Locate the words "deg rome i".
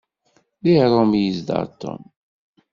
0.63-1.21